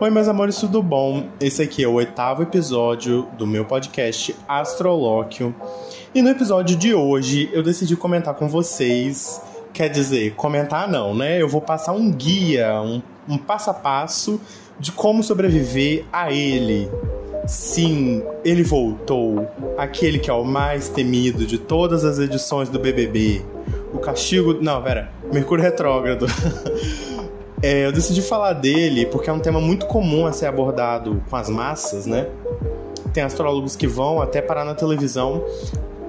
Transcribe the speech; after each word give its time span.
Oi, 0.00 0.10
meus 0.10 0.26
amores, 0.26 0.56
tudo 0.56 0.82
bom? 0.82 1.28
Esse 1.38 1.62
aqui 1.62 1.84
é 1.84 1.86
o 1.86 1.92
oitavo 1.92 2.42
episódio 2.42 3.28
do 3.38 3.46
meu 3.46 3.64
podcast 3.64 4.34
Astrolóquio. 4.48 5.54
E 6.14 6.20
no 6.20 6.30
episódio 6.30 6.76
de 6.76 6.94
hoje 6.94 7.48
eu 7.52 7.62
decidi 7.62 7.94
comentar 7.94 8.34
com 8.34 8.48
vocês. 8.48 9.40
Quer 9.72 9.88
dizer, 9.88 10.34
comentar 10.34 10.88
não, 10.88 11.14
né? 11.14 11.40
Eu 11.40 11.48
vou 11.48 11.60
passar 11.60 11.92
um 11.92 12.10
guia, 12.10 12.80
um, 12.80 13.02
um 13.28 13.38
passo 13.38 13.70
a 13.70 13.74
passo 13.74 14.40
de 14.80 14.90
como 14.90 15.22
sobreviver 15.22 16.04
a 16.12 16.32
ele. 16.32 16.90
Sim, 17.46 18.22
ele 18.44 18.62
voltou. 18.62 19.48
Aquele 19.76 20.18
que 20.18 20.30
é 20.30 20.34
o 20.34 20.44
mais 20.44 20.88
temido 20.88 21.46
de 21.46 21.58
todas 21.58 22.04
as 22.04 22.18
edições 22.18 22.68
do 22.68 22.78
BBB. 22.78 23.44
O 23.92 23.98
castigo. 23.98 24.54
Não, 24.60 24.82
pera. 24.82 25.12
Mercúrio 25.32 25.62
Retrógrado. 25.62 26.26
É, 27.62 27.86
eu 27.86 27.92
decidi 27.92 28.20
falar 28.20 28.54
dele 28.54 29.06
porque 29.06 29.30
é 29.30 29.32
um 29.32 29.38
tema 29.38 29.60
muito 29.60 29.86
comum 29.86 30.26
a 30.26 30.32
ser 30.32 30.46
abordado 30.46 31.22
com 31.30 31.36
as 31.36 31.48
massas, 31.48 32.06
né? 32.06 32.26
Tem 33.14 33.22
astrólogos 33.22 33.76
que 33.76 33.86
vão 33.86 34.20
até 34.20 34.42
parar 34.42 34.64
na 34.64 34.74
televisão 34.74 35.44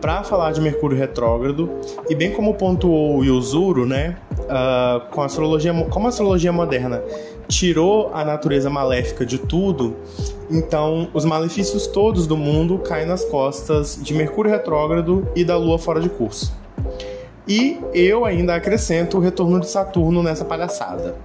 para 0.01 0.23
falar 0.23 0.51
de 0.51 0.59
Mercúrio 0.59 0.97
retrógrado 0.97 1.69
e 2.09 2.15
bem 2.15 2.31
como 2.31 2.55
pontuou 2.55 3.17
o 3.17 3.23
Yuzuru, 3.23 3.85
né? 3.85 4.17
Uh, 4.31 5.11
com 5.11 5.21
a 5.21 5.25
astrologia, 5.25 5.71
como 5.91 6.07
a 6.07 6.09
astrologia 6.09 6.51
moderna 6.51 7.03
tirou 7.47 8.09
a 8.13 8.25
natureza 8.25 8.69
maléfica 8.69 9.23
de 9.23 9.37
tudo, 9.37 9.95
então 10.49 11.07
os 11.13 11.23
malefícios 11.23 11.85
todos 11.85 12.25
do 12.25 12.35
mundo 12.35 12.79
caem 12.79 13.05
nas 13.05 13.23
costas 13.25 13.99
de 14.01 14.13
Mercúrio 14.13 14.51
retrógrado 14.51 15.27
e 15.35 15.45
da 15.45 15.55
Lua 15.55 15.77
fora 15.77 16.01
de 16.01 16.09
curso. 16.09 16.62
E 17.47 17.79
eu 17.93 18.25
ainda 18.25 18.55
acrescento 18.55 19.17
o 19.17 19.19
retorno 19.19 19.59
de 19.59 19.69
Saturno 19.69 20.23
nessa 20.23 20.45
palhaçada. 20.45 21.15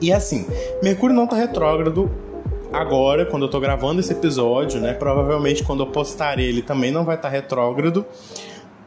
E 0.00 0.12
assim, 0.12 0.46
Mercúrio 0.82 1.14
não 1.14 1.26
tá 1.26 1.36
retrógrado 1.36 2.10
agora, 2.72 3.26
quando 3.26 3.44
eu 3.44 3.50
tô 3.50 3.60
gravando 3.60 4.00
esse 4.00 4.12
episódio, 4.12 4.80
né? 4.80 4.92
Provavelmente 4.92 5.62
quando 5.62 5.82
eu 5.82 5.86
postar 5.86 6.38
ele 6.38 6.62
também 6.62 6.90
não 6.90 7.04
vai 7.04 7.16
estar 7.16 7.28
tá 7.28 7.34
retrógrado. 7.34 8.04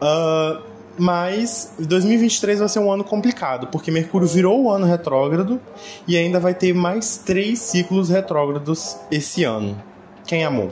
Uh, 0.02 0.74
mas 0.98 1.74
2023 1.80 2.60
vai 2.60 2.70
ser 2.70 2.80
um 2.80 2.92
ano 2.92 3.04
complicado, 3.04 3.68
porque 3.68 3.90
Mercúrio 3.90 4.28
virou 4.28 4.64
o 4.64 4.72
ano 4.72 4.86
retrógrado 4.86 5.60
e 6.08 6.18
ainda 6.18 6.40
vai 6.40 6.54
ter 6.54 6.74
mais 6.74 7.18
três 7.18 7.60
ciclos 7.60 8.10
retrógrados 8.10 8.98
esse 9.10 9.44
ano. 9.44 9.82
Quem 10.26 10.44
amou? 10.44 10.72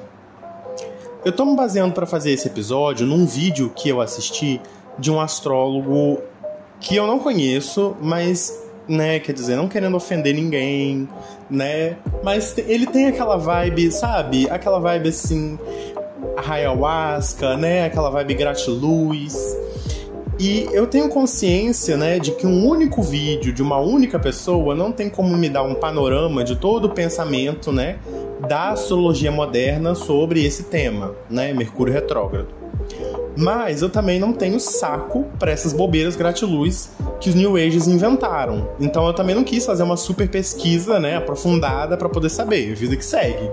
Eu 1.23 1.31
tô 1.31 1.45
me 1.45 1.55
baseando 1.55 1.93
para 1.93 2.05
fazer 2.05 2.31
esse 2.31 2.47
episódio 2.47 3.05
num 3.05 3.25
vídeo 3.25 3.71
que 3.75 3.89
eu 3.89 4.01
assisti 4.01 4.59
de 4.97 5.11
um 5.11 5.20
astrólogo 5.20 6.22
que 6.80 6.95
eu 6.95 7.06
não 7.06 7.20
conheço, 7.20 7.95
mas 8.02 8.61
né? 8.88 9.20
Quer 9.20 9.34
dizer, 9.34 9.56
não 9.56 9.67
querendo 9.67 9.95
ofender 9.95 10.34
ninguém, 10.34 11.08
né? 11.50 11.97
Mas 12.23 12.58
ele 12.58 12.86
tem 12.86 13.08
aquela 13.08 13.38
vibe, 13.38 13.92
sabe? 13.92 14.50
Aquela 14.50 14.80
vibe 14.80 15.09
assim, 15.09 15.58
ayahuasca, 16.47 17.58
né? 17.58 17.86
Aquela 17.86 18.09
vibe 18.09 18.34
gratiluz. 18.34 19.58
E 20.39 20.67
eu 20.72 20.88
tenho 20.88 21.08
consciência, 21.08 21.95
né, 21.95 22.17
de 22.17 22.31
que 22.31 22.47
um 22.47 22.67
único 22.67 23.03
vídeo 23.03 23.53
de 23.53 23.62
uma 23.62 23.78
única 23.78 24.17
pessoa 24.17 24.73
não 24.73 24.92
tem 24.92 25.08
como 25.08 25.38
me 25.38 25.47
dar 25.47 25.62
um 25.62 25.75
panorama 25.75 26.44
de 26.44 26.56
todo 26.56 26.86
o 26.86 26.89
pensamento, 26.89 27.72
né, 27.72 28.00
da 28.47 28.72
astrologia 28.72 29.31
moderna 29.31 29.94
sobre 29.94 30.44
esse 30.44 30.64
tema, 30.64 31.14
né, 31.30 31.53
Mercúrio 31.53 31.94
retrógrado. 31.94 32.60
Mas 33.35 33.81
eu 33.81 33.89
também 33.89 34.19
não 34.19 34.33
tenho 34.33 34.59
saco 34.59 35.25
para 35.39 35.51
essas 35.51 35.73
bobeiras 35.73 36.15
gratiluz 36.15 36.91
que 37.19 37.29
os 37.29 37.35
New 37.35 37.55
Ages 37.55 37.88
inventaram. 37.88 38.67
Então 38.79 39.07
eu 39.07 39.13
também 39.13 39.35
não 39.35 39.43
quis 39.43 39.65
fazer 39.65 39.83
uma 39.83 39.97
super 39.97 40.29
pesquisa, 40.29 40.99
né, 40.99 41.17
aprofundada 41.17 41.95
para 41.95 42.09
poder 42.09 42.29
saber, 42.29 42.75
vida 42.75 42.95
que 42.95 43.05
segue. 43.05 43.49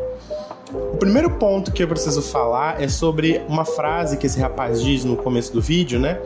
O 0.72 0.96
primeiro 0.98 1.30
ponto 1.30 1.72
que 1.72 1.82
eu 1.82 1.88
preciso 1.88 2.20
falar 2.20 2.82
é 2.82 2.88
sobre 2.88 3.40
uma 3.48 3.64
frase 3.64 4.16
que 4.16 4.26
esse 4.26 4.38
rapaz 4.38 4.82
diz 4.82 5.04
no 5.04 5.16
começo 5.16 5.53
do 5.53 5.62
vídeo, 5.62 5.98
né? 5.98 6.20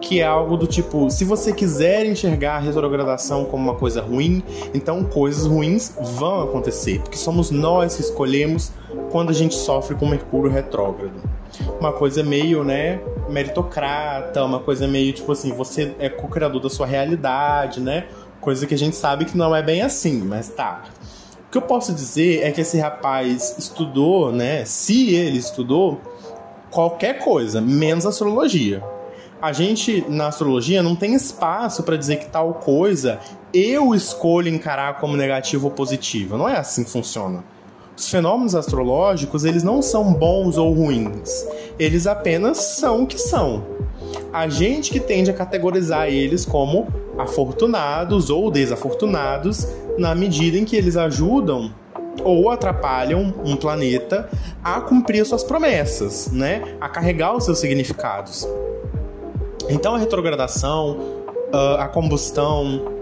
Que 0.00 0.20
é 0.20 0.26
algo 0.26 0.56
do 0.56 0.66
tipo: 0.66 1.10
se 1.10 1.24
você 1.24 1.52
quiser 1.52 2.04
enxergar 2.04 2.56
a 2.56 2.58
retrogradação 2.58 3.46
como 3.46 3.62
uma 3.64 3.74
coisa 3.74 4.02
ruim, 4.02 4.42
então 4.74 5.02
coisas 5.04 5.46
ruins 5.46 5.96
vão 6.18 6.42
acontecer, 6.42 7.00
porque 7.00 7.16
somos 7.16 7.50
nós 7.50 7.96
que 7.96 8.02
escolhemos 8.02 8.70
quando 9.10 9.30
a 9.30 9.32
gente 9.32 9.54
sofre 9.54 9.94
com 9.94 10.06
Mercúrio 10.06 10.50
retrógrado 10.50 11.27
uma 11.80 11.92
coisa 11.92 12.22
meio, 12.22 12.64
né, 12.64 13.00
meritocrata, 13.28 14.44
uma 14.44 14.60
coisa 14.60 14.86
meio 14.86 15.12
tipo 15.12 15.30
assim, 15.32 15.52
você 15.52 15.94
é 15.98 16.08
co-criador 16.08 16.60
da 16.60 16.70
sua 16.70 16.86
realidade, 16.86 17.80
né? 17.80 18.06
Coisa 18.40 18.66
que 18.66 18.74
a 18.74 18.78
gente 18.78 18.96
sabe 18.96 19.24
que 19.24 19.36
não 19.36 19.54
é 19.54 19.62
bem 19.62 19.82
assim, 19.82 20.22
mas 20.22 20.48
tá. 20.48 20.84
O 21.46 21.50
que 21.50 21.58
eu 21.58 21.62
posso 21.62 21.92
dizer 21.94 22.42
é 22.42 22.50
que 22.50 22.60
esse 22.60 22.78
rapaz 22.78 23.56
estudou, 23.58 24.32
né? 24.32 24.64
Se 24.64 25.14
ele 25.14 25.38
estudou 25.38 26.00
qualquer 26.70 27.18
coisa, 27.20 27.60
menos 27.60 28.04
astrologia. 28.04 28.82
A 29.40 29.52
gente 29.52 30.04
na 30.08 30.26
astrologia 30.28 30.82
não 30.82 30.96
tem 30.96 31.14
espaço 31.14 31.82
para 31.84 31.96
dizer 31.96 32.16
que 32.16 32.26
tal 32.26 32.54
coisa 32.54 33.20
eu 33.54 33.94
escolho 33.94 34.48
encarar 34.48 34.98
como 34.98 35.16
negativo 35.16 35.68
ou 35.68 35.70
positivo. 35.70 36.36
Não 36.36 36.48
é 36.48 36.56
assim 36.56 36.84
que 36.84 36.90
funciona. 36.90 37.44
Os 37.98 38.08
fenômenos 38.08 38.54
astrológicos, 38.54 39.44
eles 39.44 39.64
não 39.64 39.82
são 39.82 40.12
bons 40.14 40.56
ou 40.56 40.72
ruins. 40.72 41.44
Eles 41.80 42.06
apenas 42.06 42.58
são 42.58 43.02
o 43.02 43.06
que 43.08 43.18
são. 43.18 43.64
A 44.32 44.48
gente 44.48 44.92
que 44.92 45.00
tende 45.00 45.32
a 45.32 45.34
categorizar 45.34 46.06
eles 46.06 46.44
como 46.44 46.86
afortunados 47.18 48.30
ou 48.30 48.52
desafortunados 48.52 49.66
na 49.98 50.14
medida 50.14 50.56
em 50.56 50.64
que 50.64 50.76
eles 50.76 50.96
ajudam 50.96 51.74
ou 52.22 52.48
atrapalham 52.50 53.34
um 53.44 53.56
planeta 53.56 54.30
a 54.62 54.80
cumprir 54.80 55.26
suas 55.26 55.42
promessas, 55.42 56.30
né? 56.30 56.76
A 56.80 56.88
carregar 56.88 57.36
os 57.36 57.44
seus 57.44 57.58
significados. 57.58 58.48
Então 59.68 59.96
a 59.96 59.98
retrogradação, 59.98 61.24
ah, 61.52 61.84
a 61.84 61.88
combustão, 61.88 62.92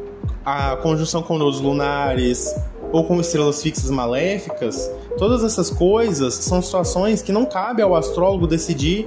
a 0.42 0.76
conjunção 0.76 1.22
com 1.22 1.36
nodos 1.36 1.60
lunares, 1.60 2.54
ou 2.96 3.04
com 3.04 3.20
estrelas 3.20 3.62
fixas 3.62 3.90
maléficas, 3.90 4.90
todas 5.18 5.44
essas 5.44 5.68
coisas 5.68 6.32
são 6.32 6.62
situações 6.62 7.20
que 7.20 7.30
não 7.30 7.44
cabe 7.44 7.82
ao 7.82 7.94
astrólogo 7.94 8.46
decidir 8.46 9.06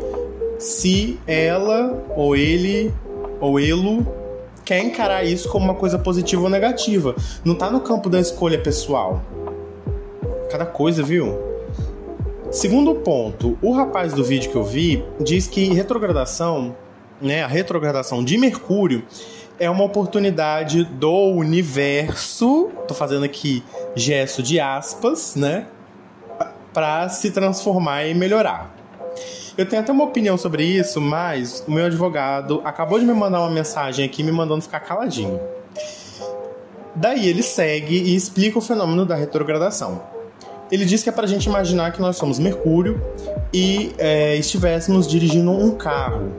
se 0.59 1.19
ela 1.25 2.05
ou 2.15 2.35
ele 2.35 2.93
ou 3.41 3.59
ele 3.59 4.05
quer 4.63 4.83
encarar 4.83 5.23
isso 5.23 5.49
como 5.49 5.65
uma 5.65 5.73
coisa 5.73 5.97
positiva 5.97 6.43
ou 6.43 6.49
negativa. 6.49 7.15
Não 7.43 7.55
tá 7.55 7.71
no 7.71 7.79
campo 7.79 8.11
da 8.11 8.19
escolha 8.19 8.61
pessoal. 8.61 9.23
Cada 10.51 10.67
coisa, 10.67 11.01
viu? 11.01 11.35
Segundo 12.51 12.93
ponto, 12.93 13.57
o 13.59 13.71
rapaz 13.71 14.13
do 14.13 14.23
vídeo 14.23 14.51
que 14.51 14.55
eu 14.55 14.63
vi 14.63 15.03
diz 15.19 15.47
que 15.47 15.73
retrogradação, 15.73 16.75
né, 17.19 17.41
a 17.41 17.47
retrogradação 17.47 18.23
de 18.23 18.37
Mercúrio 18.37 19.03
é 19.59 19.69
uma 19.69 19.83
oportunidade 19.83 20.85
do 20.85 21.31
universo, 21.33 22.69
tô 22.87 22.93
fazendo 22.93 23.25
aqui 23.25 23.63
gesto 23.95 24.41
de 24.41 24.59
aspas, 24.59 25.35
né? 25.35 25.67
Para 26.73 27.09
se 27.09 27.31
transformar 27.31 28.05
e 28.05 28.13
melhorar. 28.13 28.73
Eu 29.57 29.65
tenho 29.65 29.81
até 29.81 29.91
uma 29.91 30.05
opinião 30.05 30.37
sobre 30.37 30.63
isso, 30.63 31.01
mas 31.01 31.63
o 31.67 31.71
meu 31.71 31.85
advogado 31.85 32.61
acabou 32.63 32.97
de 32.97 33.05
me 33.05 33.13
mandar 33.13 33.41
uma 33.41 33.49
mensagem 33.49 34.05
aqui 34.05 34.23
me 34.23 34.31
mandando 34.31 34.61
ficar 34.61 34.79
caladinho. 34.79 35.37
Daí 36.95 37.27
ele 37.27 37.43
segue 37.43 37.95
e 37.95 38.15
explica 38.15 38.57
o 38.57 38.61
fenômeno 38.61 39.05
da 39.05 39.15
retrogradação. 39.15 40.01
Ele 40.71 40.85
diz 40.85 41.03
que 41.03 41.09
é 41.09 41.11
para 41.11 41.25
a 41.25 41.27
gente 41.27 41.45
imaginar 41.45 41.91
que 41.91 41.99
nós 41.99 42.15
somos 42.15 42.39
Mercúrio 42.39 43.01
e 43.51 43.91
é, 43.97 44.35
estivéssemos 44.35 45.07
dirigindo 45.07 45.51
um 45.51 45.71
carro. 45.71 46.31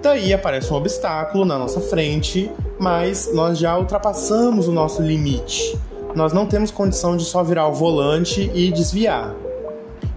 Daí 0.00 0.32
aparece 0.32 0.72
um 0.72 0.76
obstáculo 0.76 1.44
na 1.44 1.58
nossa 1.58 1.80
frente, 1.80 2.50
mas 2.78 3.32
nós 3.34 3.58
já 3.58 3.76
ultrapassamos 3.76 4.68
o 4.68 4.72
nosso 4.72 5.02
limite. 5.02 5.76
Nós 6.14 6.32
não 6.32 6.46
temos 6.46 6.70
condição 6.70 7.16
de 7.16 7.24
só 7.24 7.42
virar 7.42 7.66
o 7.68 7.74
volante 7.74 8.50
e 8.54 8.70
desviar. 8.70 9.34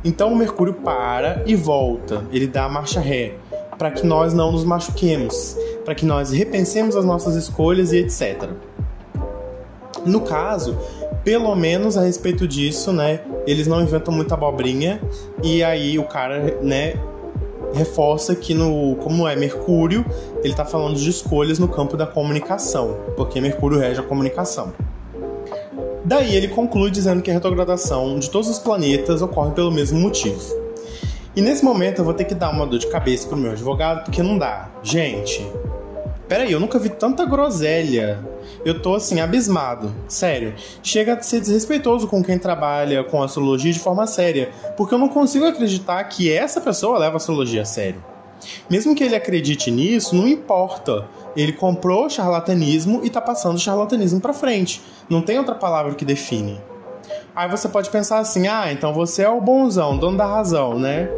Então 0.03 0.31
o 0.31 0.35
Mercúrio 0.35 0.73
para 0.73 1.43
e 1.45 1.55
volta, 1.55 2.23
ele 2.31 2.47
dá 2.47 2.65
a 2.65 2.69
marcha 2.69 2.99
ré, 2.99 3.33
para 3.77 3.91
que 3.91 4.05
nós 4.05 4.33
não 4.33 4.51
nos 4.51 4.63
machuquemos, 4.63 5.57
para 5.83 5.95
que 5.95 6.05
nós 6.05 6.31
repensemos 6.31 6.95
as 6.95 7.03
nossas 7.03 7.35
escolhas 7.35 7.91
e 7.91 7.97
etc. 7.97 8.49
No 10.05 10.21
caso, 10.21 10.77
pelo 11.23 11.55
menos 11.55 11.97
a 11.97 12.01
respeito 12.01 12.47
disso, 12.47 12.91
né, 12.91 13.21
eles 13.45 13.67
não 13.67 13.81
inventam 13.81 14.13
muita 14.13 14.33
abobrinha 14.33 15.01
e 15.43 15.63
aí 15.63 15.99
o 15.99 16.03
cara, 16.03 16.57
né, 16.61 16.93
reforça 17.73 18.35
que 18.35 18.53
no 18.53 18.95
como 18.97 19.27
é 19.27 19.35
Mercúrio, 19.35 20.05
ele 20.39 20.53
está 20.53 20.65
falando 20.65 20.95
de 20.95 21.09
escolhas 21.09 21.59
no 21.59 21.67
campo 21.67 21.95
da 21.95 22.05
comunicação, 22.05 22.97
porque 23.15 23.39
Mercúrio 23.39 23.79
rege 23.79 23.99
a 23.99 24.03
comunicação. 24.03 24.73
Daí 26.03 26.35
ele 26.35 26.47
conclui 26.47 26.91
dizendo 26.91 27.21
que 27.21 27.29
a 27.29 27.33
retrogradação 27.33 28.17
de 28.19 28.29
todos 28.29 28.49
os 28.49 28.59
planetas 28.59 29.21
ocorre 29.21 29.51
pelo 29.51 29.71
mesmo 29.71 29.99
motivo. 29.99 30.41
E 31.35 31.41
nesse 31.41 31.63
momento 31.63 31.99
eu 31.99 32.05
vou 32.05 32.13
ter 32.13 32.25
que 32.25 32.35
dar 32.35 32.49
uma 32.49 32.65
dor 32.65 32.79
de 32.79 32.87
cabeça 32.87 33.27
pro 33.27 33.37
meu 33.37 33.51
advogado, 33.51 34.03
porque 34.03 34.21
não 34.21 34.37
dá. 34.37 34.69
Gente, 34.83 35.45
peraí, 36.31 36.53
eu 36.53 36.61
nunca 36.61 36.79
vi 36.79 36.87
tanta 36.87 37.25
groselha 37.25 38.25
Eu 38.63 38.81
tô 38.81 38.95
assim, 38.95 39.19
abismado. 39.19 39.93
Sério. 40.07 40.55
Chega 40.81 41.15
a 41.15 41.21
ser 41.21 41.41
desrespeitoso 41.41 42.07
com 42.07 42.23
quem 42.23 42.39
trabalha 42.39 43.03
com 43.03 43.21
astrologia 43.21 43.73
de 43.73 43.79
forma 43.79 44.07
séria. 44.07 44.49
Porque 44.77 44.93
eu 44.93 44.97
não 44.97 45.09
consigo 45.09 45.45
acreditar 45.45 46.01
que 46.05 46.31
essa 46.31 46.61
pessoa 46.61 46.97
leva 46.97 47.15
a 47.15 47.17
astrologia 47.17 47.63
a 47.63 47.65
sério. 47.65 48.01
Mesmo 48.69 48.95
que 48.95 49.03
ele 49.03 49.15
acredite 49.15 49.69
nisso, 49.69 50.15
não 50.15 50.25
importa. 50.25 51.05
Ele 51.35 51.51
comprou 51.51 52.09
charlatanismo 52.09 53.01
e 53.03 53.09
tá 53.09 53.19
passando 53.19 53.59
charlatanismo 53.59 54.21
para 54.21 54.31
frente. 54.31 54.81
Não 55.09 55.21
tem 55.21 55.37
outra 55.37 55.55
palavra 55.55 55.95
que 55.95 56.05
define. 56.05 56.61
Aí 57.35 57.49
você 57.49 57.67
pode 57.67 57.89
pensar 57.89 58.19
assim: 58.19 58.47
ah, 58.47 58.71
então 58.71 58.93
você 58.93 59.23
é 59.23 59.29
o 59.29 59.41
bonzão, 59.41 59.97
dono 59.97 60.17
da 60.17 60.25
razão, 60.25 60.79
né? 60.79 61.09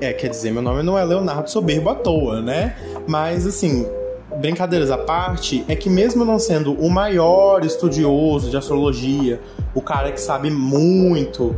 É, 0.00 0.12
quer 0.12 0.28
dizer, 0.28 0.52
meu 0.52 0.62
nome 0.62 0.82
não 0.82 0.96
é 0.96 1.04
Leonardo 1.04 1.50
Soberbo 1.50 1.90
à 1.90 1.94
toa, 1.94 2.40
né? 2.40 2.76
Mas 3.06 3.46
assim, 3.46 3.86
brincadeiras 4.36 4.90
à 4.90 4.98
parte, 4.98 5.64
é 5.68 5.74
que 5.74 5.90
mesmo 5.90 6.24
não 6.24 6.38
sendo 6.38 6.72
o 6.72 6.88
maior 6.88 7.64
estudioso 7.64 8.50
de 8.50 8.56
astrologia, 8.56 9.40
o 9.74 9.82
cara 9.82 10.12
que 10.12 10.20
sabe 10.20 10.50
muito, 10.50 11.54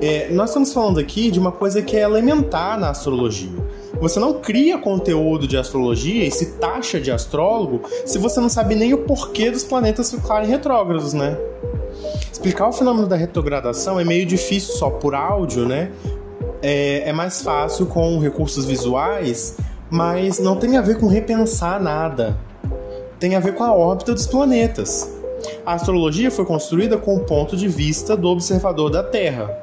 é, 0.00 0.28
nós 0.30 0.50
estamos 0.50 0.72
falando 0.72 1.00
aqui 1.00 1.30
de 1.30 1.38
uma 1.38 1.52
coisa 1.52 1.82
que 1.82 1.96
é 1.96 2.02
elementar 2.02 2.78
na 2.78 2.90
astrologia. 2.90 3.64
Você 4.00 4.20
não 4.20 4.34
cria 4.34 4.78
conteúdo 4.78 5.46
de 5.46 5.56
astrologia 5.56 6.26
e 6.26 6.30
se 6.30 6.58
taxa 6.58 7.00
de 7.00 7.10
astrólogo 7.10 7.82
se 8.04 8.18
você 8.18 8.40
não 8.40 8.48
sabe 8.48 8.74
nem 8.74 8.92
o 8.92 8.98
porquê 8.98 9.50
dos 9.50 9.64
planetas 9.64 10.10
ficarem 10.10 10.48
retrógrados, 10.48 11.12
né? 11.14 11.38
Explicar 12.30 12.68
o 12.68 12.72
fenômeno 12.72 13.06
da 13.06 13.16
retrogradação 13.16 13.98
é 13.98 14.04
meio 14.04 14.26
difícil 14.26 14.74
só 14.74 14.90
por 14.90 15.14
áudio, 15.14 15.66
né? 15.66 15.90
É, 16.66 17.10
é 17.10 17.12
mais 17.12 17.42
fácil 17.42 17.84
com 17.84 18.18
recursos 18.18 18.64
visuais, 18.64 19.58
mas 19.90 20.38
não 20.38 20.56
tem 20.56 20.78
a 20.78 20.80
ver 20.80 20.98
com 20.98 21.06
repensar 21.06 21.78
nada. 21.78 22.38
Tem 23.20 23.36
a 23.36 23.40
ver 23.40 23.54
com 23.54 23.62
a 23.62 23.74
órbita 23.74 24.14
dos 24.14 24.26
planetas. 24.26 25.06
A 25.66 25.74
astrologia 25.74 26.30
foi 26.30 26.46
construída 26.46 26.96
com 26.96 27.16
o 27.16 27.20
ponto 27.20 27.54
de 27.54 27.68
vista 27.68 28.16
do 28.16 28.28
observador 28.28 28.88
da 28.88 29.02
Terra. 29.02 29.54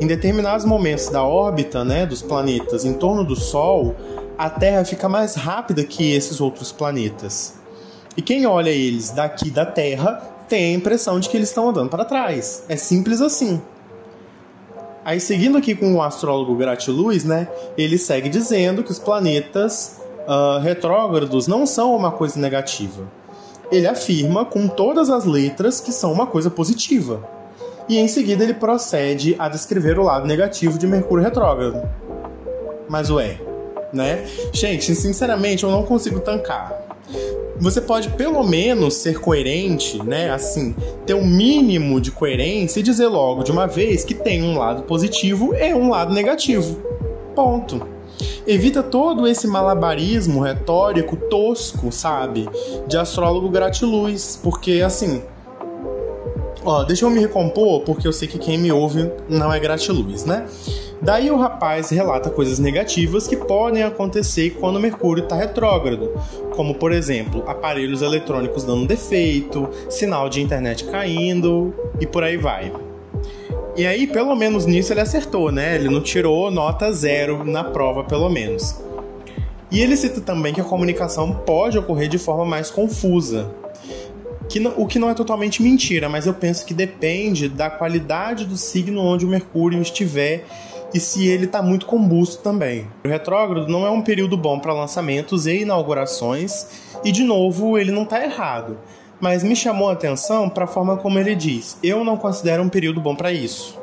Em 0.00 0.06
determinados 0.06 0.64
momentos 0.64 1.08
da 1.08 1.24
órbita 1.24 1.84
né, 1.84 2.06
dos 2.06 2.22
planetas 2.22 2.84
em 2.84 2.92
torno 2.92 3.24
do 3.24 3.34
Sol, 3.34 3.96
a 4.38 4.48
Terra 4.48 4.84
fica 4.84 5.08
mais 5.08 5.34
rápida 5.34 5.82
que 5.82 6.12
esses 6.12 6.40
outros 6.40 6.70
planetas. 6.70 7.54
E 8.16 8.22
quem 8.22 8.46
olha 8.46 8.70
eles 8.70 9.10
daqui 9.10 9.50
da 9.50 9.66
Terra 9.66 10.22
tem 10.48 10.66
a 10.66 10.76
impressão 10.76 11.18
de 11.18 11.28
que 11.28 11.36
eles 11.36 11.48
estão 11.48 11.70
andando 11.70 11.90
para 11.90 12.04
trás. 12.04 12.62
É 12.68 12.76
simples 12.76 13.20
assim. 13.20 13.60
Aí, 15.06 15.20
seguindo 15.20 15.56
aqui 15.56 15.72
com 15.72 15.94
o 15.94 16.02
astrólogo 16.02 16.56
Gratiluz, 16.56 17.22
né, 17.22 17.46
ele 17.78 17.96
segue 17.96 18.28
dizendo 18.28 18.82
que 18.82 18.90
os 18.90 18.98
planetas 18.98 20.00
uh, 20.26 20.58
retrógrados 20.58 21.46
não 21.46 21.64
são 21.64 21.94
uma 21.94 22.10
coisa 22.10 22.40
negativa. 22.40 23.04
Ele 23.70 23.86
afirma 23.86 24.44
com 24.44 24.66
todas 24.66 25.08
as 25.08 25.24
letras 25.24 25.80
que 25.80 25.92
são 25.92 26.12
uma 26.12 26.26
coisa 26.26 26.50
positiva 26.50 27.24
e 27.88 27.98
em 27.98 28.08
seguida 28.08 28.42
ele 28.42 28.54
procede 28.54 29.36
a 29.38 29.48
descrever 29.48 29.96
o 29.96 30.02
lado 30.02 30.26
negativo 30.26 30.76
de 30.76 30.88
Mercúrio 30.88 31.22
retrógrado. 31.22 31.88
Mas 32.88 33.08
ué, 33.08 33.38
né? 33.92 34.26
Gente, 34.52 34.92
sinceramente 34.92 35.62
eu 35.62 35.70
não 35.70 35.84
consigo 35.84 36.18
tancar. 36.18 36.85
Você 37.58 37.80
pode 37.80 38.10
pelo 38.10 38.42
menos 38.42 38.94
ser 38.94 39.18
coerente, 39.20 40.02
né? 40.02 40.30
Assim, 40.30 40.74
ter 41.06 41.14
um 41.14 41.26
mínimo 41.26 42.00
de 42.00 42.10
coerência 42.10 42.80
e 42.80 42.82
dizer 42.82 43.06
logo 43.06 43.42
de 43.42 43.50
uma 43.50 43.66
vez 43.66 44.04
que 44.04 44.14
tem 44.14 44.42
um 44.42 44.58
lado 44.58 44.82
positivo 44.82 45.54
e 45.54 45.72
um 45.72 45.90
lado 45.90 46.12
negativo. 46.12 46.80
Ponto. 47.34 47.86
Evita 48.46 48.82
todo 48.82 49.26
esse 49.26 49.46
malabarismo 49.46 50.40
retórico 50.40 51.16
tosco, 51.16 51.90
sabe? 51.90 52.48
De 52.86 52.96
astrólogo 52.96 53.48
gratiluz, 53.48 54.38
porque 54.42 54.82
assim, 54.82 55.22
Ó, 56.66 56.82
deixa 56.82 57.04
eu 57.04 57.10
me 57.10 57.20
recompor, 57.20 57.82
porque 57.82 58.08
eu 58.08 58.12
sei 58.12 58.26
que 58.26 58.40
quem 58.40 58.58
me 58.58 58.72
ouve 58.72 59.08
não 59.28 59.52
é 59.52 59.60
gratiluz, 59.60 60.24
né? 60.24 60.46
Daí 61.00 61.30
o 61.30 61.36
rapaz 61.36 61.90
relata 61.90 62.30
coisas 62.30 62.58
negativas 62.58 63.28
que 63.28 63.36
podem 63.36 63.82
acontecer 63.82 64.56
quando 64.58 64.80
Mercúrio 64.80 65.24
está 65.24 65.36
retrógrado, 65.36 66.12
como 66.54 66.74
por 66.74 66.90
exemplo, 66.90 67.44
aparelhos 67.46 68.02
eletrônicos 68.02 68.64
dando 68.64 68.86
defeito, 68.86 69.68
sinal 69.90 70.28
de 70.28 70.40
internet 70.40 70.84
caindo 70.84 71.74
e 72.00 72.06
por 72.06 72.24
aí 72.24 72.36
vai. 72.36 72.72
E 73.76 73.86
aí, 73.86 74.06
pelo 74.06 74.34
menos 74.34 74.64
nisso 74.64 74.92
ele 74.92 75.02
acertou, 75.02 75.52
né? 75.52 75.74
Ele 75.74 75.90
não 75.90 76.00
tirou 76.00 76.50
nota 76.50 76.90
zero 76.92 77.44
na 77.44 77.62
prova, 77.62 78.04
pelo 78.04 78.30
menos. 78.30 78.80
E 79.70 79.82
ele 79.82 79.96
cita 79.96 80.20
também 80.22 80.54
que 80.54 80.60
a 80.60 80.64
comunicação 80.64 81.30
pode 81.44 81.76
ocorrer 81.76 82.08
de 82.08 82.16
forma 82.16 82.46
mais 82.46 82.70
confusa, 82.70 83.50
que 84.48 84.60
não, 84.60 84.72
o 84.76 84.86
que 84.86 84.98
não 84.98 85.10
é 85.10 85.14
totalmente 85.14 85.62
mentira, 85.62 86.08
mas 86.08 86.26
eu 86.26 86.32
penso 86.32 86.64
que 86.64 86.72
depende 86.72 87.48
da 87.48 87.68
qualidade 87.68 88.46
do 88.46 88.56
signo 88.56 89.02
onde 89.02 89.26
o 89.26 89.28
Mercúrio 89.28 89.82
estiver 89.82 90.46
e 90.94 91.00
se 91.00 91.28
ele 91.28 91.44
está 91.44 91.60
muito 91.60 91.86
combusto 91.86 92.42
também. 92.42 92.86
O 93.04 93.08
retrógrado 93.08 93.68
não 93.68 93.86
é 93.86 93.90
um 93.90 94.02
período 94.02 94.36
bom 94.36 94.58
para 94.58 94.72
lançamentos 94.72 95.46
e 95.46 95.62
inaugurações, 95.62 96.66
e 97.04 97.12
de 97.12 97.22
novo, 97.22 97.78
ele 97.78 97.90
não 97.90 98.02
está 98.02 98.22
errado. 98.24 98.78
Mas 99.20 99.42
me 99.42 99.56
chamou 99.56 99.88
a 99.88 99.92
atenção 99.92 100.48
para 100.48 100.64
a 100.64 100.68
forma 100.68 100.96
como 100.96 101.18
ele 101.18 101.34
diz: 101.34 101.78
eu 101.82 102.04
não 102.04 102.16
considero 102.16 102.62
um 102.62 102.68
período 102.68 103.00
bom 103.00 103.14
para 103.14 103.32
isso. 103.32 103.78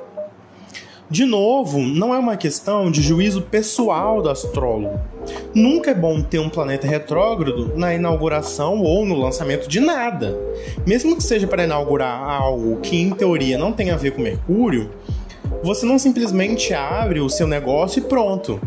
De 1.09 1.25
novo, 1.25 1.79
não 1.79 2.13
é 2.13 2.17
uma 2.17 2.37
questão 2.37 2.89
de 2.89 3.01
juízo 3.01 3.41
pessoal 3.43 4.21
do 4.21 4.29
astrólogo. 4.29 4.99
Nunca 5.53 5.91
é 5.91 5.93
bom 5.93 6.21
ter 6.21 6.39
um 6.39 6.49
planeta 6.49 6.87
retrógrado 6.87 7.73
na 7.75 7.93
inauguração 7.93 8.81
ou 8.81 9.05
no 9.05 9.15
lançamento 9.15 9.67
de 9.67 9.79
nada. 9.79 10.35
Mesmo 10.87 11.15
que 11.15 11.21
seja 11.21 11.45
para 11.45 11.65
inaugurar 11.65 12.19
algo 12.19 12.79
que 12.81 12.99
em 12.99 13.11
teoria 13.11 13.57
não 13.57 13.71
tem 13.71 13.91
a 13.91 13.95
ver 13.95 14.11
com 14.11 14.21
Mercúrio, 14.21 14.89
você 15.63 15.85
não 15.85 15.97
simplesmente 15.97 16.73
abre 16.73 17.21
o 17.21 17.29
seu 17.29 17.47
negócio 17.47 17.99
e 17.99 18.01
pronto. 18.03 18.59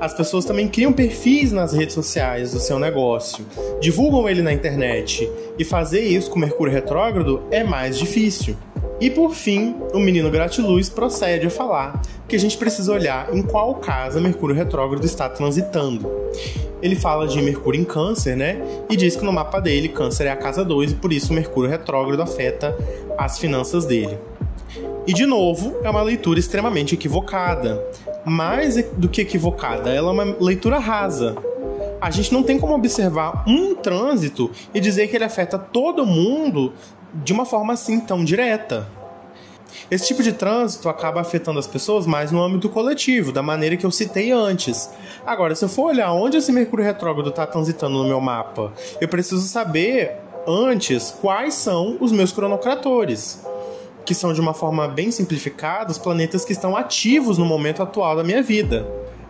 As 0.00 0.14
pessoas 0.14 0.44
também 0.44 0.66
criam 0.66 0.92
perfis 0.92 1.52
nas 1.52 1.72
redes 1.72 1.94
sociais 1.94 2.52
do 2.52 2.58
seu 2.58 2.78
negócio, 2.78 3.44
divulgam 3.80 4.28
ele 4.28 4.42
na 4.42 4.52
internet, 4.52 5.30
e 5.58 5.64
fazer 5.64 6.00
isso 6.00 6.30
com 6.30 6.38
Mercúrio 6.38 6.72
retrógrado 6.72 7.42
é 7.50 7.62
mais 7.62 7.98
difícil. 7.98 8.56
E 9.00 9.10
por 9.10 9.34
fim, 9.34 9.76
o 9.92 9.98
menino 9.98 10.30
Gratiluz 10.30 10.88
procede 10.88 11.46
a 11.46 11.50
falar 11.50 12.00
que 12.26 12.34
a 12.34 12.38
gente 12.38 12.56
precisa 12.56 12.92
olhar 12.92 13.32
em 13.32 13.42
qual 13.42 13.74
casa 13.76 14.20
Mercúrio 14.20 14.56
retrógrado 14.56 15.04
está 15.04 15.28
transitando. 15.28 16.10
Ele 16.80 16.96
fala 16.96 17.26
de 17.26 17.40
Mercúrio 17.42 17.80
em 17.80 17.84
Câncer, 17.84 18.36
né? 18.36 18.60
E 18.88 18.96
diz 18.96 19.16
que 19.16 19.24
no 19.24 19.32
mapa 19.32 19.60
dele, 19.60 19.88
Câncer 19.88 20.26
é 20.26 20.30
a 20.30 20.36
casa 20.36 20.64
2 20.64 20.92
e 20.92 20.94
por 20.94 21.12
isso 21.12 21.32
Mercúrio 21.32 21.70
retrógrado 21.70 22.20
afeta 22.20 22.76
as 23.16 23.38
finanças 23.38 23.84
dele. 23.84 24.18
E 25.08 25.14
de 25.14 25.24
novo, 25.24 25.74
é 25.82 25.88
uma 25.88 26.02
leitura 26.02 26.38
extremamente 26.38 26.94
equivocada. 26.94 27.82
Mais 28.26 28.76
do 28.92 29.08
que 29.08 29.22
equivocada, 29.22 29.88
ela 29.88 30.10
é 30.10 30.12
uma 30.12 30.36
leitura 30.38 30.78
rasa. 30.78 31.34
A 31.98 32.10
gente 32.10 32.30
não 32.30 32.42
tem 32.42 32.58
como 32.58 32.74
observar 32.74 33.42
um 33.48 33.74
trânsito 33.74 34.50
e 34.74 34.78
dizer 34.78 35.08
que 35.08 35.16
ele 35.16 35.24
afeta 35.24 35.58
todo 35.58 36.04
mundo 36.04 36.74
de 37.24 37.32
uma 37.32 37.46
forma 37.46 37.72
assim 37.72 38.00
tão 38.00 38.22
direta. 38.22 38.86
Esse 39.90 40.08
tipo 40.08 40.22
de 40.22 40.34
trânsito 40.34 40.90
acaba 40.90 41.22
afetando 41.22 41.58
as 41.58 41.66
pessoas 41.66 42.06
mais 42.06 42.30
no 42.30 42.42
âmbito 42.42 42.68
coletivo, 42.68 43.32
da 43.32 43.42
maneira 43.42 43.78
que 43.78 43.86
eu 43.86 43.90
citei 43.90 44.30
antes. 44.30 44.90
Agora, 45.24 45.54
se 45.54 45.64
eu 45.64 45.70
for 45.70 45.86
olhar 45.86 46.12
onde 46.12 46.36
esse 46.36 46.52
Mercúrio 46.52 46.84
retrógrado 46.84 47.30
está 47.30 47.46
transitando 47.46 47.96
no 47.96 48.04
meu 48.04 48.20
mapa, 48.20 48.74
eu 49.00 49.08
preciso 49.08 49.40
saber 49.48 50.16
antes 50.46 51.16
quais 51.18 51.54
são 51.54 51.96
os 51.98 52.12
meus 52.12 52.30
cronocratores, 52.30 53.42
que 54.08 54.14
são 54.14 54.32
de 54.32 54.40
uma 54.40 54.54
forma 54.54 54.88
bem 54.88 55.10
simplificada 55.10 55.90
os 55.90 55.98
planetas 55.98 56.42
que 56.42 56.52
estão 56.52 56.74
ativos 56.74 57.36
no 57.36 57.44
momento 57.44 57.82
atual 57.82 58.16
da 58.16 58.24
minha 58.24 58.42
vida. 58.42 58.88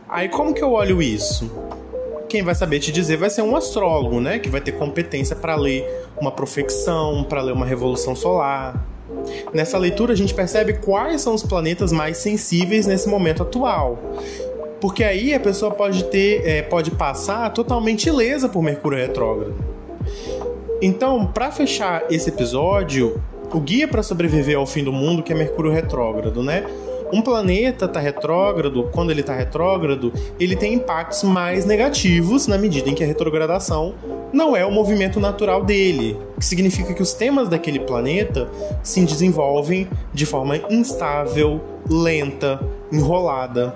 Aí 0.09 0.29
como 0.29 0.55
que 0.55 0.63
eu 0.63 0.71
olho 0.71 1.03
isso? 1.03 1.51
quem 2.29 2.43
vai 2.43 2.55
saber 2.55 2.79
te 2.79 2.93
dizer 2.93 3.17
vai 3.17 3.31
ser 3.31 3.41
um 3.41 3.57
astrólogo, 3.57 4.21
né? 4.21 4.39
Que 4.39 4.51
vai 4.51 4.61
ter 4.61 4.73
competência 4.73 5.35
para 5.35 5.57
ler 5.57 6.07
uma 6.21 6.31
profecção, 6.31 7.25
para 7.25 7.41
ler 7.41 7.53
uma 7.53 7.65
revolução 7.65 8.15
solar. 8.15 8.87
Nessa 9.53 9.79
leitura 9.79 10.13
a 10.13 10.17
gente 10.17 10.35
percebe 10.35 10.75
quais 10.75 11.23
são 11.23 11.35
os 11.35 11.43
planetas 11.43 11.91
mais 11.91 12.19
sensíveis 12.19 12.87
nesse 12.87 13.09
momento 13.09 13.43
atual. 13.43 13.99
Porque 14.79 15.03
aí 15.03 15.33
a 15.33 15.41
pessoa 15.41 15.71
pode 15.71 16.05
ter, 16.05 16.47
é, 16.47 16.61
pode 16.61 16.91
passar 16.91 17.51
totalmente 17.51 18.11
ilesa 18.11 18.47
por 18.47 18.63
Mercúrio 18.63 18.99
retrógrado. 18.99 19.55
Então, 20.83 21.27
para 21.27 21.51
fechar 21.51 22.05
esse 22.11 22.29
episódio, 22.29 23.21
o 23.53 23.61
guia 23.61 23.89
para 23.89 24.03
sobreviver 24.03 24.57
ao 24.57 24.67
fim 24.67 24.85
do 24.85 24.93
mundo 24.93 25.23
que 25.23 25.33
é 25.33 25.37
Mercúrio 25.37 25.71
retrógrado, 25.71 26.43
né? 26.43 26.65
Um 27.11 27.23
planeta 27.23 27.89
tá 27.89 28.01
retrógrado, 28.01 28.91
quando 28.93 29.11
ele 29.11 29.23
tá 29.23 29.35
retrógrado, 29.35 30.13
ele 30.39 30.55
tem 30.55 30.75
impactos 30.75 31.23
mais 31.23 31.65
negativos 31.65 32.47
na 32.47 32.59
medida 32.59 32.91
em 32.91 32.95
que 32.95 33.03
a 33.03 33.07
retrogradação 33.07 33.95
não 34.31 34.55
é 34.55 34.65
o 34.67 34.71
movimento 34.71 35.19
natural 35.19 35.65
dele, 35.65 36.19
que 36.39 36.45
significa 36.45 36.93
que 36.93 37.01
os 37.01 37.15
temas 37.15 37.49
daquele 37.49 37.81
planeta 37.81 38.47
se 38.83 39.03
desenvolvem 39.07 39.89
de 40.13 40.27
forma 40.27 40.59
instável, 40.69 41.63
lenta, 41.89 42.61
enrolada. 42.93 43.75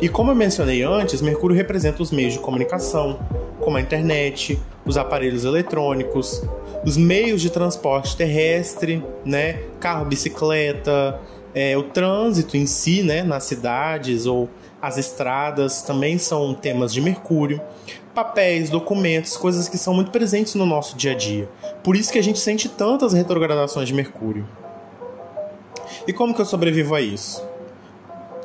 E 0.00 0.08
como 0.08 0.32
eu 0.32 0.34
mencionei 0.34 0.82
antes, 0.82 1.22
Mercúrio 1.22 1.56
representa 1.56 2.02
os 2.02 2.10
meios 2.10 2.32
de 2.32 2.40
comunicação, 2.40 3.20
como 3.60 3.76
a 3.76 3.80
internet, 3.80 4.58
os 4.84 4.98
aparelhos 4.98 5.44
eletrônicos, 5.44 6.42
os 6.84 6.96
meios 6.96 7.40
de 7.40 7.50
transporte 7.50 8.16
terrestre, 8.16 9.02
né? 9.24 9.62
Carro, 9.80 10.04
bicicleta, 10.04 11.18
é, 11.54 11.76
o 11.76 11.84
trânsito 11.84 12.56
em 12.56 12.66
si, 12.66 13.02
né? 13.02 13.22
Nas 13.22 13.44
cidades 13.44 14.26
ou 14.26 14.48
as 14.82 14.98
estradas 14.98 15.82
também 15.82 16.18
são 16.18 16.52
temas 16.52 16.92
de 16.92 17.00
Mercúrio. 17.00 17.60
Papéis, 18.14 18.68
documentos, 18.68 19.36
coisas 19.36 19.68
que 19.68 19.78
são 19.78 19.94
muito 19.94 20.10
presentes 20.10 20.54
no 20.54 20.66
nosso 20.66 20.96
dia 20.96 21.12
a 21.12 21.14
dia. 21.14 21.48
Por 21.82 21.96
isso 21.96 22.12
que 22.12 22.18
a 22.18 22.22
gente 22.22 22.38
sente 22.38 22.68
tantas 22.68 23.12
retrogradações 23.12 23.88
de 23.88 23.94
Mercúrio. 23.94 24.46
E 26.06 26.12
como 26.12 26.34
que 26.34 26.40
eu 26.40 26.44
sobrevivo 26.44 26.94
a 26.94 27.00
isso? 27.00 27.42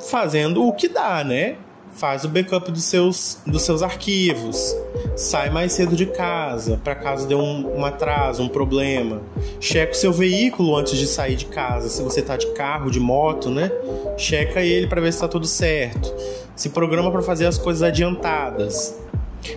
Fazendo 0.09 0.65
o 0.65 0.73
que 0.73 0.87
dá, 0.87 1.23
né? 1.23 1.57
Faz 1.93 2.23
o 2.23 2.29
backup 2.29 2.71
dos 2.71 2.83
seus, 2.83 3.39
dos 3.45 3.63
seus 3.63 3.81
arquivos, 3.81 4.75
sai 5.15 5.49
mais 5.49 5.73
cedo 5.73 5.95
de 5.95 6.05
casa, 6.05 6.79
para 6.83 6.95
caso 6.95 7.27
dê 7.27 7.35
um, 7.35 7.79
um, 7.79 7.85
atraso, 7.85 8.41
um 8.41 8.47
problema. 8.47 9.21
Checa 9.59 9.91
o 9.91 9.95
seu 9.95 10.13
veículo 10.13 10.75
antes 10.75 10.97
de 10.97 11.07
sair 11.07 11.35
de 11.35 11.45
casa, 11.45 11.89
se 11.89 12.01
você 12.01 12.21
tá 12.21 12.37
de 12.37 12.47
carro, 12.53 12.89
de 12.89 12.99
moto, 12.99 13.49
né? 13.49 13.71
Checa 14.17 14.61
ele 14.61 14.87
para 14.87 15.01
ver 15.01 15.11
se 15.11 15.19
tá 15.19 15.27
tudo 15.27 15.45
certo. 15.45 16.13
Se 16.55 16.69
programa 16.69 17.11
para 17.11 17.21
fazer 17.21 17.45
as 17.45 17.57
coisas 17.57 17.83
adiantadas. 17.83 18.97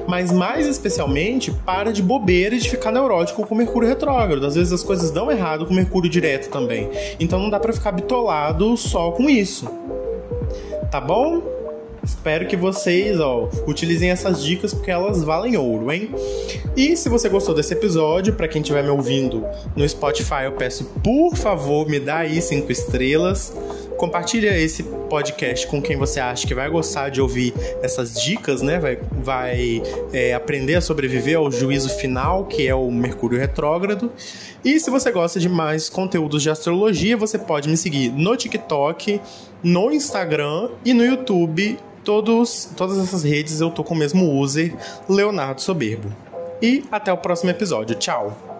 Mas 0.06 0.30
mais 0.30 0.66
especialmente, 0.66 1.50
para 1.50 1.92
de 1.92 2.02
bobeira 2.02 2.54
e 2.54 2.58
de 2.58 2.70
ficar 2.70 2.92
neurótico 2.92 3.46
com 3.46 3.54
Mercúrio 3.54 3.88
retrógrado. 3.88 4.46
Às 4.46 4.54
vezes 4.54 4.72
as 4.72 4.82
coisas 4.82 5.10
dão 5.10 5.30
errado 5.30 5.66
com 5.66 5.74
Mercúrio 5.74 6.10
direto 6.10 6.50
também. 6.50 6.88
Então 7.18 7.38
não 7.38 7.50
dá 7.50 7.58
para 7.58 7.72
ficar 7.72 7.92
bitolado 7.92 8.76
só 8.76 9.10
com 9.10 9.28
isso. 9.28 9.68
Tá 10.90 11.00
bom? 11.00 11.42
Espero 12.04 12.48
que 12.48 12.56
vocês, 12.56 13.20
ó, 13.20 13.48
utilizem 13.66 14.10
essas 14.10 14.42
dicas 14.42 14.74
porque 14.74 14.90
elas 14.90 15.22
valem 15.22 15.56
ouro, 15.56 15.92
hein? 15.92 16.10
E 16.76 16.96
se 16.96 17.08
você 17.08 17.28
gostou 17.28 17.54
desse 17.54 17.74
episódio, 17.74 18.34
para 18.34 18.48
quem 18.48 18.60
estiver 18.60 18.82
me 18.82 18.90
ouvindo 18.90 19.44
no 19.76 19.88
Spotify, 19.88 20.44
eu 20.44 20.52
peço 20.52 20.84
por 21.02 21.36
favor, 21.36 21.88
me 21.88 22.00
dá 22.00 22.18
aí 22.18 22.42
cinco 22.42 22.72
estrelas. 22.72 23.52
Compartilha 23.96 24.58
esse 24.58 24.82
podcast 24.82 25.64
com 25.68 25.80
quem 25.80 25.96
você 25.96 26.18
acha 26.18 26.44
que 26.44 26.54
vai 26.56 26.68
gostar 26.68 27.08
de 27.08 27.20
ouvir 27.20 27.54
essas 27.82 28.20
dicas, 28.20 28.60
né? 28.60 28.80
Vai, 28.80 28.98
vai 29.12 29.82
é, 30.12 30.34
aprender 30.34 30.74
a 30.74 30.80
sobreviver 30.80 31.38
ao 31.38 31.52
juízo 31.52 31.88
final, 31.88 32.46
que 32.46 32.66
é 32.66 32.74
o 32.74 32.90
Mercúrio 32.90 33.38
Retrógrado. 33.38 34.10
E 34.64 34.80
se 34.80 34.90
você 34.90 35.12
gosta 35.12 35.38
de 35.38 35.48
mais 35.48 35.88
conteúdos 35.88 36.42
de 36.42 36.50
astrologia, 36.50 37.16
você 37.16 37.38
pode 37.38 37.68
me 37.68 37.76
seguir 37.76 38.10
no 38.10 38.36
TikTok, 38.36 39.20
no 39.62 39.92
Instagram 39.92 40.70
e 40.84 40.92
no 40.92 41.04
YouTube 41.04 41.78
Todos, 42.04 42.70
todas 42.76 42.98
essas 42.98 43.22
redes 43.22 43.60
eu 43.60 43.70
tô 43.70 43.84
com 43.84 43.94
o 43.94 43.96
mesmo 43.96 44.38
user, 44.38 44.74
Leonardo 45.08 45.60
Soberbo. 45.60 46.12
E 46.60 46.84
até 46.90 47.12
o 47.12 47.16
próximo 47.16 47.50
episódio. 47.50 47.96
Tchau! 47.96 48.51